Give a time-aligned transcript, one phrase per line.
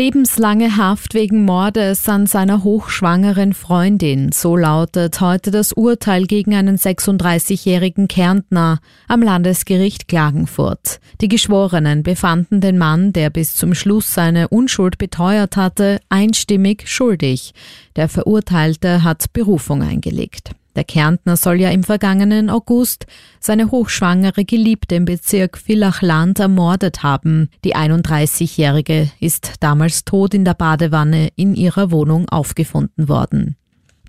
[0.00, 6.78] Lebenslange Haft wegen Mordes an seiner hochschwangeren Freundin, so lautet heute das Urteil gegen einen
[6.78, 11.00] 36-jährigen Kärntner am Landesgericht Klagenfurt.
[11.20, 17.52] Die Geschworenen befanden den Mann, der bis zum Schluss seine Unschuld beteuert hatte, einstimmig schuldig.
[17.94, 20.52] Der Verurteilte hat Berufung eingelegt.
[20.80, 23.04] Der Kärntner soll ja im vergangenen August
[23.38, 27.50] seine hochschwangere Geliebte im Bezirk Villachland ermordet haben.
[27.66, 33.56] Die 31-Jährige ist damals tot in der Badewanne in ihrer Wohnung aufgefunden worden.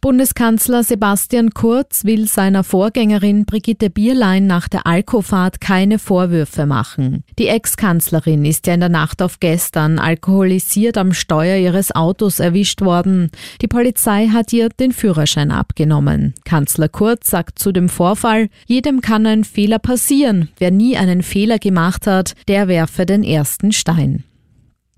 [0.02, 7.24] Bundeskanzler Sebastian Kurz will seiner Vorgängerin Brigitte Bierlein nach der Alkofahrt keine Vorwürfe machen.
[7.38, 12.82] Die Ex-Kanzlerin ist ja in der Nacht auf gestern alkoholisiert am Steuer ihres Autos erwischt
[12.82, 13.30] worden.
[13.62, 16.34] Die Polizei hat ihr den Führerschein abgenommen.
[16.46, 20.50] Kanzler Kurz sagt zu dem Vorfall, jedem kann ein Fehler passieren.
[20.58, 24.24] Wer nie einen Fehler gemacht hat, der werfe den ersten Stein.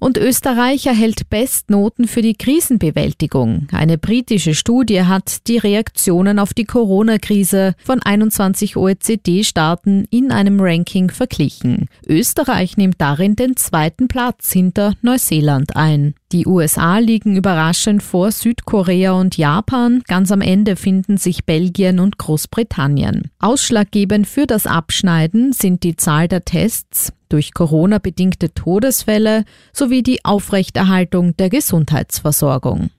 [0.04, 3.68] Und Österreich erhält Bestnoten für die Krisenbewältigung.
[3.72, 11.10] Eine britische Studie hat die Reaktionen auf die Corona-Krise von 21 OECD-Staaten in einem Ranking
[11.10, 11.88] verglichen.
[12.06, 16.16] Österreich nimmt darin den zweiten Platz hinter Neuseeland ein.
[16.34, 20.02] Die USA liegen überraschend vor Südkorea und Japan.
[20.08, 23.30] Ganz am Ende finden sich Belgien und Großbritannien.
[23.38, 30.26] Ausschlaggebend für das Abschneiden sind die Zahl der Tests, durch Corona bedingte Todesfälle sowie die
[30.26, 32.90] Aufrechterhaltung der Gesundheitsversorgung.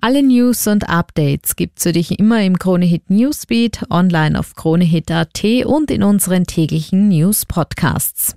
[0.00, 5.92] Alle News und Updates gibt's für dich immer im Kronehit Newsbeat, online auf kronehit.at und
[5.92, 8.36] in unseren täglichen News Podcasts.